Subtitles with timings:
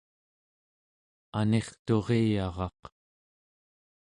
[1.39, 2.81] anirturiyaraq